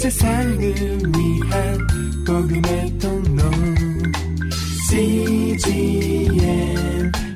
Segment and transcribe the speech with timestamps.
[0.00, 1.78] 세상을 위한
[2.26, 3.42] 복음의 통로.
[4.88, 6.32] CGM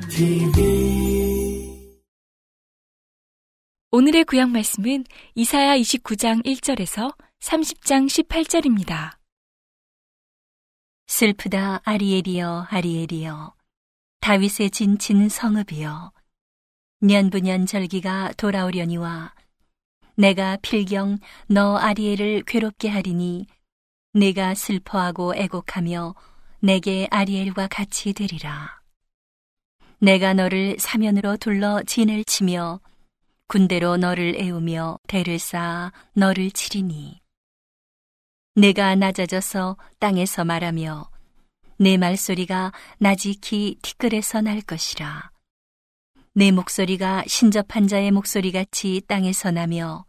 [0.09, 1.85] TV
[3.91, 5.03] 오늘의 구약 말씀은
[5.35, 9.19] 이사야 29장 1절에서 30장 18절입니다.
[11.05, 13.53] 슬프다 아리엘이여 아리엘이여.
[14.21, 16.11] 다윗의 진친 성읍이여.
[17.01, 19.35] 년부년 절기가 돌아오려니와
[20.15, 23.47] 내가 필경 너 아리엘을 괴롭게 하리니
[24.13, 26.15] 내가 슬퍼하고 애곡하며
[26.59, 28.81] 내게 아리엘과 같이 되리라
[29.99, 32.79] 내가 너를 사면으로 둘러 진을 치며
[33.47, 37.21] 군대로 너를 애우며 대를 쌓아 너를 치리니
[38.55, 41.09] 내가 낮아져서 땅에서 말하며
[41.77, 45.34] 내 말소리가 나지키 티끌에서 날 것이라.
[46.37, 50.05] 내 목소리가 신접한 자의 목소리 같이 땅에서 나며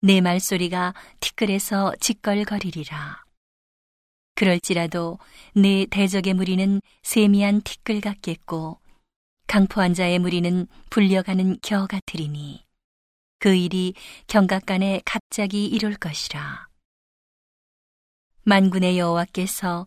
[0.00, 3.22] 내 말소리가 티끌에서 짓걸거리리라.
[4.34, 5.20] 그럴지라도
[5.54, 8.80] 내 대적의 무리는 세미한 티끌 같겠고
[9.46, 12.66] 강포한 자의 무리는 불려가는 겨 같으리니
[13.38, 13.94] 그 일이
[14.26, 16.66] 경각간에 갑자기 이룰 것이라.
[18.42, 19.86] 만군의 여호와께서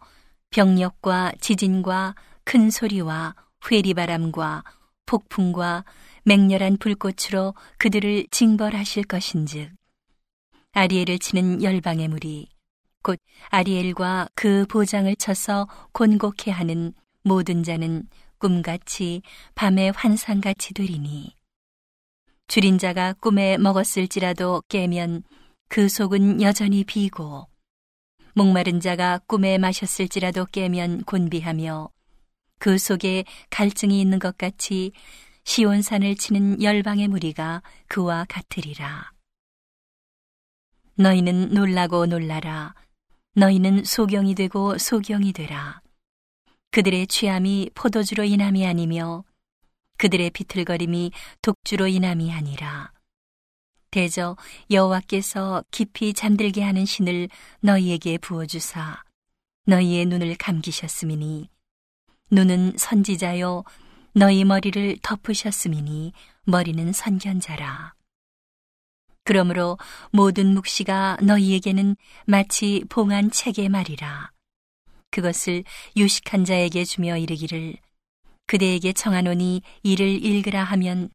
[0.52, 3.35] 병력과 지진과 큰 소리와
[3.69, 4.63] 회리바람과
[5.06, 5.86] 폭풍과
[6.23, 9.72] 맹렬한 불꽃으로 그들을 징벌하실 것인즉
[10.73, 12.50] 아리엘을 치는 열방의 무리
[13.02, 18.08] 곧 아리엘과 그 보장을 쳐서 곤곡해 하는 모든 자는
[18.39, 19.22] 꿈같이
[19.56, 21.36] 밤의 환상같이 되리니
[22.47, 25.23] 줄인 자가 꿈에 먹었을지라도 깨면
[25.67, 27.47] 그 속은 여전히 비고
[28.34, 31.94] 목마른 자가 꿈에 마셨을지라도 깨면 곤비하며
[32.59, 34.92] 그 속에 갈증이 있는 것 같이
[35.44, 39.12] 시온산을 치는 열방의 무리가 그와 같으리라.
[40.95, 42.73] 너희는 놀라고 놀라라.
[43.36, 45.81] 너희는 소경이 되고 소경이 되라.
[46.72, 49.24] 그들의 취함이 포도주로 인함이 아니며
[49.97, 52.91] 그들의 비틀거림이 독주로 인함이 아니라.
[53.91, 54.35] 대저
[54.72, 57.29] 여호와께서 깊이 잠들게 하는 신을
[57.62, 59.03] 너희에게 부어주사
[59.68, 61.50] 너희의 눈을 감기셨음이니
[62.31, 63.63] 눈은 선지자요.
[64.13, 66.13] 너희 머리를 덮으셨음이니
[66.46, 67.94] 머리는 선견자라.
[69.24, 69.78] 그러므로
[70.12, 74.31] 모든 묵시가 너희에게는 마치 봉한 책의 말이라.
[75.12, 75.64] 그것을
[75.97, 77.75] 유식한 자에게 주며 이르기를
[78.47, 81.09] 그대에게 청하노니 이를 읽으라 하면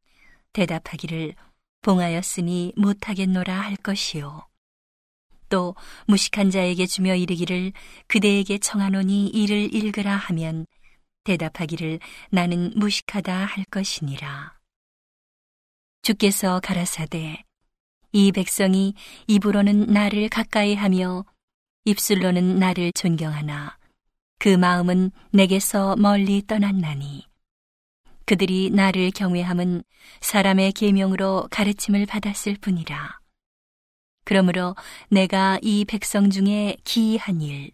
[0.53, 1.33] 대답하기를
[1.81, 4.45] 봉하였으니 못하겠노라 할 것이요.
[5.49, 5.75] 또
[6.07, 7.73] 무식한 자에게 주며 이르기를
[8.07, 10.65] 그대에게 청하노니 이를 읽으라 하면
[11.23, 11.99] 대답하기를
[12.29, 14.57] 나는 무식하다 할 것이니라.
[16.01, 17.43] 주께서 가라사대
[18.11, 18.95] 이 백성이
[19.27, 21.23] 입으로는 나를 가까이 하며
[21.85, 23.77] 입술로는 나를 존경하나
[24.39, 27.27] 그 마음은 내게서 멀리 떠났나니
[28.25, 29.83] 그들이 나를 경외함은
[30.21, 33.19] 사람의 계명으로 가르침을 받았을 뿐이라.
[34.23, 34.75] 그러므로
[35.09, 37.71] 내가 이 백성 중에 기이한 일,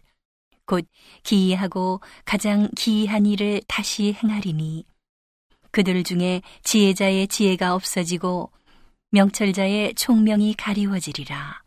[0.68, 0.86] 곧
[1.22, 4.84] 기이하고 가장 기이한 일을 다시 행하리니
[5.70, 8.52] 그들 중에 지혜자의 지혜가 없어지고
[9.10, 11.62] 명철자의 총명이 가리워지리라.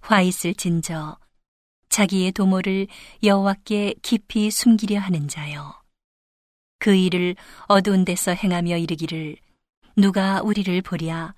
[0.00, 1.18] 화 있을 진저
[1.90, 2.86] 자기의 도모를
[3.22, 5.78] 여호와께 깊이 숨기려 하는 자여.
[6.78, 7.36] 그 일을
[7.66, 9.36] 어두운 데서 행하며 이르기를
[9.94, 11.34] 누가 우리를 보랴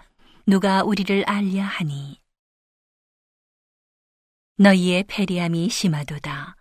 [0.46, 2.20] 누가 우리를 알랴 하니
[4.60, 6.54] 너희의 패리함이 심하도다.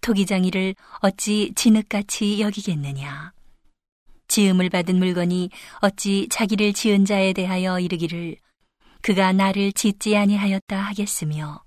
[0.00, 3.32] 토기장이를 어찌 진흙같이 여기겠느냐?
[4.26, 5.50] 지음을 받은 물건이
[5.82, 8.34] 어찌 자기를 지은 자에 대하여 이르기를
[9.02, 11.62] 그가 나를 짓지 아니하였다 하겠으며?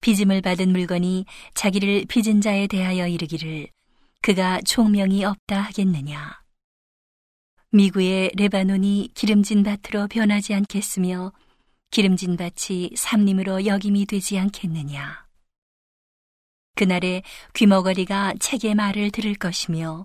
[0.00, 3.66] 빚음을 받은 물건이 자기를 빚은 자에 대하여 이르기를
[4.22, 6.44] 그가 총명이 없다 하겠느냐.
[7.72, 11.32] 미구의 레바논이 기름진 밭으로 변하지 않겠으며
[11.94, 15.26] 기름진 밭이 삼림으로 역임이 되지 않겠느냐.
[16.74, 17.22] 그날에
[17.52, 20.04] 귀머거리가 책의 말을 들을 것이며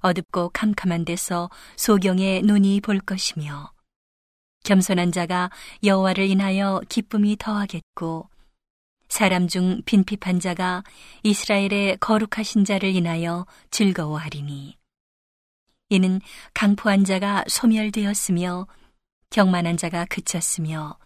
[0.00, 3.70] 어둡고 캄캄한 데서 소경의 눈이 볼 것이며
[4.64, 5.52] 겸손한 자가
[5.84, 8.28] 여호와를 인하여 기쁨이 더하겠고
[9.08, 10.82] 사람 중 빈핍한 자가
[11.22, 14.76] 이스라엘의 거룩하신 자를 인하여 즐거워하리니
[15.90, 16.20] 이는
[16.52, 18.66] 강포한 자가 소멸되었으며
[19.30, 20.98] 경만한 자가 그쳤으며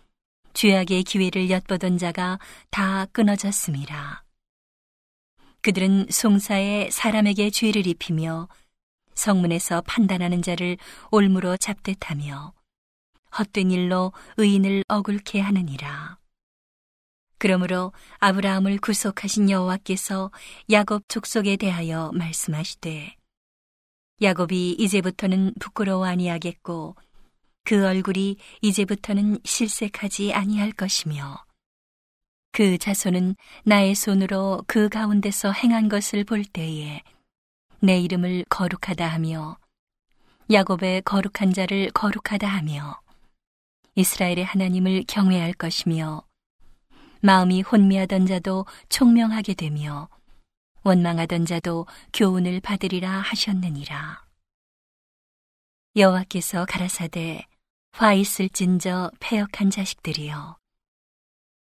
[0.57, 2.39] 죄악의 기회를 엿보던 자가
[2.71, 4.23] 다 끊어졌음이라
[5.61, 8.49] 그들은 송사에 사람에게 죄를 입히며
[9.15, 10.79] 성문에서 판단하는 자를
[11.11, 12.55] 올무로 잡듯하며
[13.39, 16.17] 헛된 일로 의인을 억울케 하느니라.
[17.37, 20.31] 그러므로 아브라함을 구속하신 여호와께서
[20.71, 23.15] 야곱 족속에 대하여 말씀하시되
[24.23, 26.97] 야곱이 이제부터는 부끄러워 아니하겠고
[27.67, 31.45] 그 얼굴이 이제부터는 실색하지 아니할 것이며
[32.53, 33.35] 그 자손은
[33.65, 37.03] 나의 손으로 그 가운데서 행한 것을 볼 때에
[37.81, 39.59] 내 이름을 거룩하다 하며
[40.49, 43.01] 야곱의 거룩한 자를 거룩하다 하며
[43.97, 46.23] 이스라엘의 하나님을 경외할 것이며
[47.21, 50.09] 마음이 혼미하던 자도 총명하게 되며
[50.85, 54.25] 원망하던 자도 교훈을 받으리라 하셨느니라.
[55.97, 57.45] 여호와께서 가라사대
[57.99, 60.59] 화 있을진저 패역한 자식들이여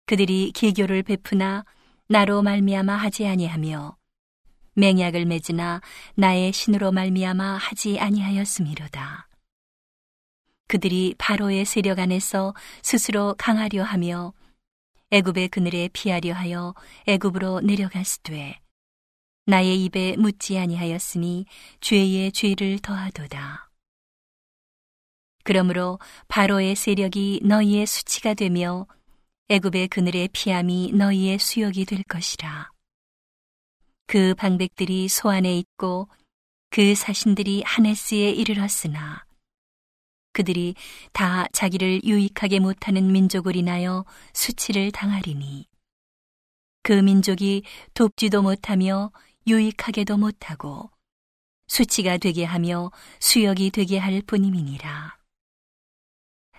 [0.06, 1.67] 그들이 기교를 베푸나
[2.08, 3.99] 나로 말미암아 하지 아니하며
[4.73, 5.82] 맹약을 맺으나
[6.14, 9.29] 나의 신으로 말미암아 하지 아니하였음이로다.
[10.69, 14.32] 그들이 바로의 세력 안에서 스스로 강하려 하며
[15.11, 16.75] 애굽의 그늘에 피하려 하여
[17.06, 18.58] 애굽으로 내려갔으되
[19.44, 21.44] 나의 입에 묻지 아니하였으니
[21.82, 23.72] 죄의 죄를 더하도다.
[25.43, 25.99] 그러므로
[26.29, 28.87] 바로의 세력이 너희의 수치가 되며
[29.49, 32.71] 애굽의 그늘에 피함이 너희의 수욕이 될 것이라.
[34.06, 36.09] 그 방백들이 소안에 있고
[36.71, 39.25] 그 사신들이 하네스에 이르렀으나
[40.33, 40.75] 그들이
[41.12, 45.67] 다 자기를 유익하게 못하는 민족을 인하여 수치를 당하리니
[46.83, 47.62] 그 민족이
[47.95, 49.12] 돕지도 못하며
[49.47, 50.91] 유익하게도 못하고
[51.67, 52.91] 수치가 되게 하며
[53.21, 55.22] 수역이 되게 할 뿐임이니라.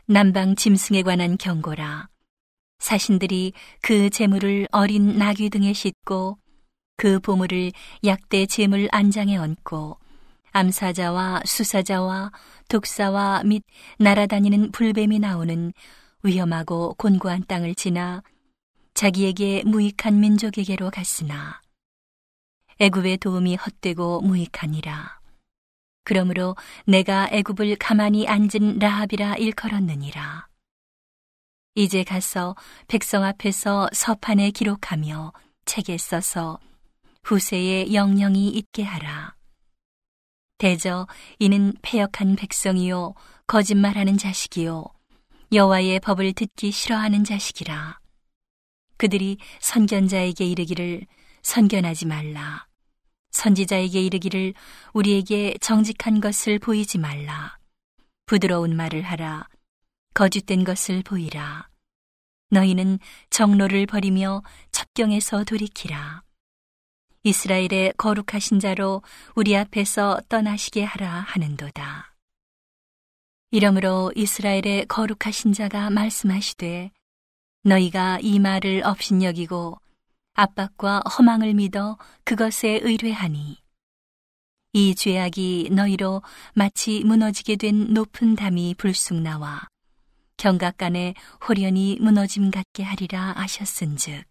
[0.06, 2.10] 남방 짐승에 관한 경고라.
[2.80, 6.38] 사신들이 그 재물을 어린 나귀 등에 싣고
[6.98, 7.72] 그 보물을
[8.04, 9.98] 약대 재물 안장에 얹고
[10.52, 12.32] 암사자와 수사자와
[12.68, 13.64] 독사와 및
[14.00, 15.72] 날아다니는 불뱀이 나오는
[16.22, 18.24] 위험하고 곤고한 땅을 지나
[18.96, 21.62] 자기에게 무익한 민족에게로 갔으나
[22.80, 25.23] 애굽의 도움이 헛되고 무익하니라.
[26.04, 26.56] 그러므로
[26.86, 30.48] 내가 애굽을 가만히 앉은 라합이라 일컬었느니라.
[31.76, 32.56] 이제 가서
[32.88, 35.34] 백성 앞에서 서판에 기록하며
[35.66, 36.60] 책에 써서
[37.24, 39.36] 후세에 영영이 있게 하라.
[40.58, 41.08] 대저
[41.40, 43.16] 이는 패역한 백성이요
[43.48, 44.86] 거짓말하는 자식이요
[45.52, 48.00] 여호와의 법을 듣기 싫어하는 자식이라.
[48.98, 51.06] 그들이 선견자에게 이르기를
[51.42, 52.68] 선견하지 말라.
[53.34, 54.54] 선지자에게 이르기를
[54.94, 57.58] 우리에게 정직한 것을 보이지 말라.
[58.26, 59.48] 부드러운 말을 하라.
[60.14, 61.68] 거짓된 것을 보이라.
[62.52, 63.00] 너희는
[63.30, 66.24] 정로를 버리며 첩경에서 돌이키라.
[67.24, 69.02] 이스라엘의 거룩하신 자로
[69.36, 72.16] 우리 앞에서 떠나시게 하라 하는도다.
[73.50, 76.92] 이러므로 이스라엘의 거룩하신 자가 말씀하시되
[77.64, 79.80] 너희가 이 말을 업신여기고
[80.34, 83.58] 압박과 허망을 믿어 그것에 의뢰하니
[84.74, 86.24] 이 죄악이 너희로
[86.56, 89.68] 마치 무너지게 된 높은 담이 불쑥 나와
[90.38, 91.14] 경각간에
[91.48, 94.26] 홀연히 무너짐 같게 하리라 하셨은즉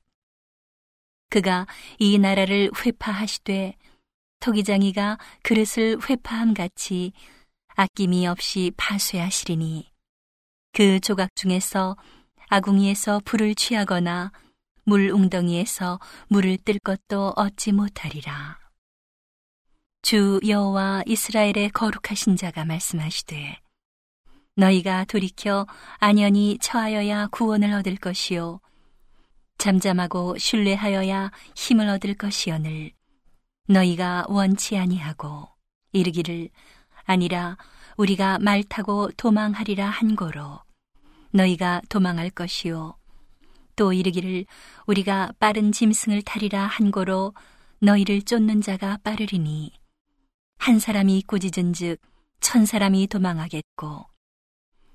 [1.30, 1.66] 그가
[1.98, 3.76] 이 나라를 회파하시되
[4.40, 7.12] 토기장이가 그릇을 회파함 같이
[7.76, 9.90] 아낌이 없이 파쇄하시리니
[10.72, 11.96] 그 조각 중에서
[12.48, 14.32] 아궁이에서 불을 취하거나
[14.84, 18.58] 물 웅덩이에서 물을 뜰 것도 얻지 못하리라.
[20.02, 23.60] 주 여호와 이스라엘의 거룩하신 자가 말씀하시되
[24.56, 25.66] 너희가 돌이켜
[25.98, 28.60] 안연히 처하여야 구원을 얻을 것이요
[29.58, 32.90] 잠잠하고 신뢰하여야 힘을 얻을 것이오늘
[33.68, 35.48] 너희가 원치 아니하고
[35.92, 36.50] 이르기를
[37.04, 37.56] 아니라
[37.96, 40.60] 우리가 말 타고 도망하리라 한 거로
[41.30, 42.96] 너희가 도망할 것이요
[43.76, 44.46] 또 이르기를
[44.86, 47.34] 우리가 빠른 짐승을 타리라 한 거로
[47.80, 49.72] 너희를 쫓는 자가 빠르리니
[50.58, 52.00] 한 사람이 꾸짖은즉
[52.40, 54.06] 천 사람이 도망하겠고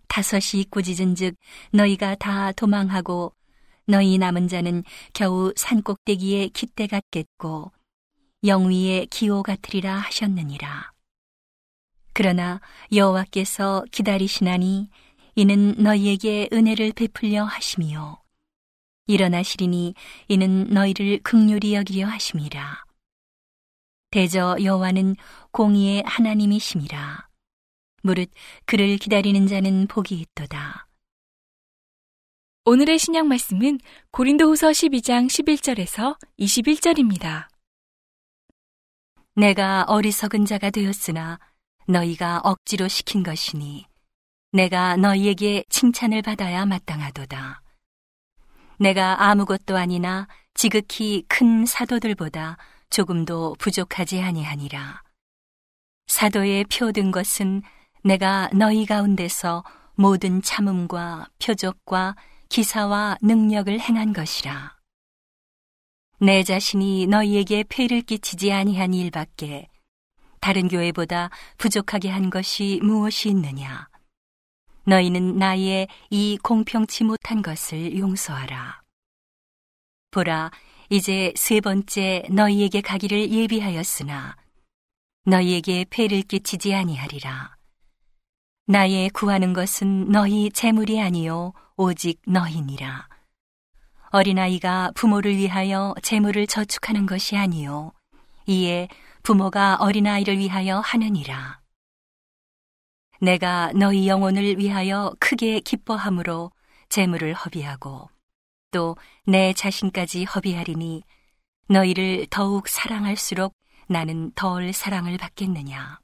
[0.08, 1.36] 다섯이 꾸짖은즉
[1.72, 3.34] 너희가 다 도망하고
[3.86, 7.72] 너희 남은 자는 겨우 산 꼭대기에 깃대 같겠고
[8.46, 10.92] 영위에 기호 같으리라 하셨느니라.
[12.14, 12.60] 그러나
[12.94, 14.90] 여호와께서 기다리시나니
[15.36, 18.18] 이는 너희에게 은혜를 베풀려 하심이요
[19.08, 19.96] 일어나시리니
[20.28, 22.84] 이는 너희를 극률이 여기려 하심이라.
[24.12, 25.16] 대저 여호와는
[25.52, 27.28] 공의의 하나님이심이라.
[28.04, 28.30] 무릇
[28.66, 30.88] 그를 기다리는 자는 복이 있도다.
[32.66, 33.80] 오늘의 신약 말씀은
[34.12, 37.48] 고린도후서 12장 11절에서 21절입니다.
[39.36, 41.40] 내가 어리석은 자가 되었으나
[41.88, 43.86] 너희가 억지로 시킨 것이니
[44.52, 47.62] 내가 너희에게 칭찬을 받아야 마땅하도다.
[48.78, 52.58] 내가 아무것도 아니나 지극히 큰 사도들보다
[52.90, 55.04] 조금도 부족하지 아니하니라.
[56.08, 57.62] 사도의 표든 것은
[58.04, 59.64] 내가 너희 가운데서
[59.96, 62.16] 모든 참음과 표적과
[62.50, 64.78] 기사와 능력을 행한 것이라.
[66.20, 69.68] 내 자신이 너희에게 폐를 끼치지 아니한 일밖에
[70.40, 73.88] 다른 교회보다 부족하게 한 것이 무엇이 있느냐?
[74.88, 78.82] 너희는 나의 이 공평치 못한 것을 용서하라.
[80.12, 80.50] 보라,
[80.90, 84.38] 이제 세 번째 너희에게 가기를 예비하였으나
[85.26, 87.58] 너희에게 폐를 끼치지 아니하리라.
[88.68, 93.10] 나의 구하는 것은 너희 재물이 아니요 오직 너희니라.
[94.12, 97.92] 어린아이가 부모를 위하여 재물을 저축하는 것이 아니요
[98.46, 98.88] 이에
[99.22, 101.60] 부모가 어린아이를 위하여 하느니라.
[103.22, 106.52] 내가 너희 영혼을 위하여 크게 기뻐함으로
[106.90, 108.10] 재물을 허비하고
[108.72, 108.96] 또
[109.30, 111.04] 내 자신까지 허비하리니
[111.68, 113.54] 너희를 더욱 사랑할수록
[113.90, 116.00] 나는 덜 사랑을 받겠느냐.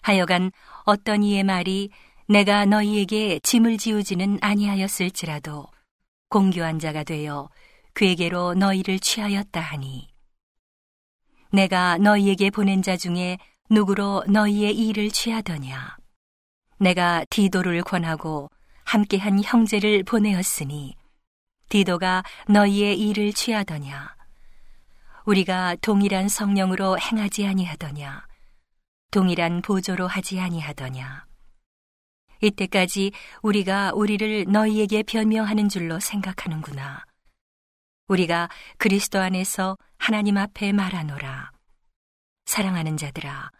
[0.00, 0.50] 하여간
[0.84, 1.90] 어떤 이의 말이
[2.26, 5.66] 내가 너희에게 짐을 지우지는 아니하였을지라도
[6.30, 7.50] 공교한 자가 되어
[7.94, 10.08] 괴계로 너희를 취하였다 하니
[11.52, 13.36] 내가 너희에게 보낸 자 중에
[13.70, 15.96] 누구로 너희의 일을 취하더냐
[16.78, 18.50] 내가 디도를 권하고
[18.84, 20.94] 함께한 형제를 보내었으니
[21.68, 24.14] 디도가 너희의 일을 취하더냐
[25.24, 28.26] 우리가 동일한 성령으로 행하지 아니하더냐
[29.10, 31.26] 동일한 보조로 하지 아니하더냐
[32.44, 37.04] 이때까지 우리가 우리를 너희에게 변명하는 줄로 생각하는구나.
[38.08, 41.53] 우리가 그리스도 안에서 하나님 앞에 말하노라.
[42.46, 43.50] 사랑하는 자들아,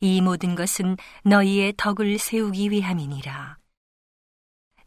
[0.00, 3.56] 이 모든 것은 너희의 덕을 세우기 위함이니라.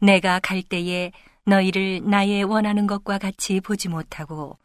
[0.00, 1.12] 내가 갈 때에
[1.46, 4.58] 너희를 나의 원하는 것과 같이 보지 못하고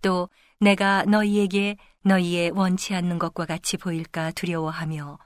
[0.00, 0.28] 또
[0.60, 5.18] 내가 너희에게 너희의 원치 않는 것과 같이 보일까 두려워하며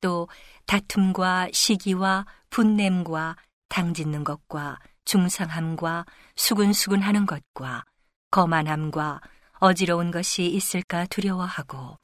[0.00, 0.28] 또
[0.66, 3.36] 다툼과 시기와 분냄과
[3.68, 6.04] 당짓는 것과 중상함과
[6.36, 7.84] 수근수근 하는 것과
[8.30, 9.20] 거만함과
[9.58, 11.98] 어지러운 것이 있을까 두려워하고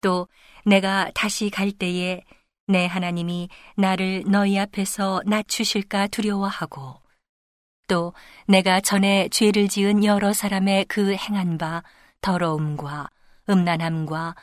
[0.00, 0.28] 또
[0.64, 2.22] 내가 다시 갈 때에
[2.66, 7.00] 내 하나님이 나를 너희 앞에서 낮추실까 두려워하고
[7.88, 8.12] 또
[8.46, 11.82] 내가 전에 죄를 지은 여러 사람의 그 행한 바
[12.20, 13.10] 더러움과
[13.48, 14.36] 음란함과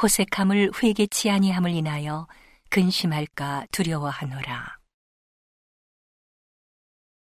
[0.00, 2.26] 호색함을 회개치 아니함을 인하여
[2.70, 4.78] 근심할까 두려워하노라.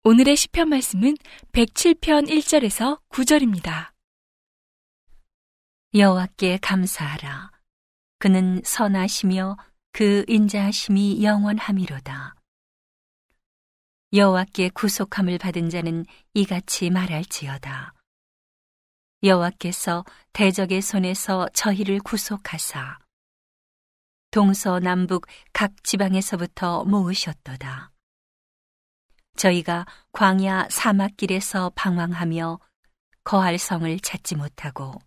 [0.04, 1.16] 오늘의 시편 말씀은
[1.52, 3.92] 107편 1절에서 9절입니다.
[5.94, 7.61] 여호와께 감사하라.
[8.22, 9.58] 그는 선하시며
[9.94, 12.36] 그 인자하심이 영원함이로다.
[14.14, 17.96] 여호와께 구속함을 받은 자는 이같이 말할지어다.
[19.24, 23.00] 여호와께서 대적의 손에서 저희를 구속하사
[24.30, 27.92] 동서남북 각 지방에서부터 모으셨도다.
[29.36, 32.60] 저희가 광야 사막길에서 방황하며
[33.24, 35.02] 거할 성을 찾지 못하고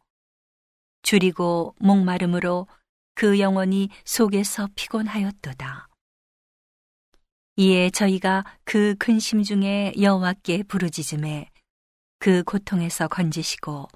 [1.03, 2.67] 줄이고 목마름으로
[3.15, 5.89] 그 영혼이 속에서 피곤하였도다.
[7.57, 11.51] 이에 저희가 그 근심 중에 여호와께 부르짖음에
[12.19, 13.87] 그 고통에서 건지시고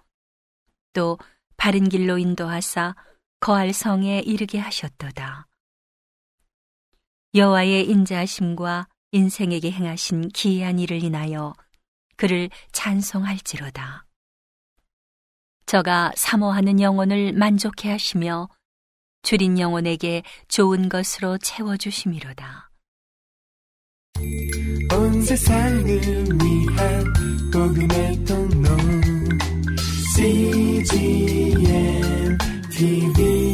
[0.93, 1.19] 또
[1.57, 2.95] 바른 길로 인도하사
[3.41, 5.49] 거할 성에 이르게 하셨도다.
[7.35, 11.55] 여호와의 인자하심과 인생에게 행하신 기이한 일을 인하여
[12.17, 14.05] 그를 찬송할지로다.
[15.67, 18.49] 저가 사모하는 영혼을 만족해 하시며
[19.23, 22.71] 주린 영혼에게 좋은 것으로 채워주심이로다.
[24.93, 27.05] 온 세상을 위한
[27.53, 28.69] 복음의 통로
[30.17, 31.59] CGM
[32.71, 33.48] TV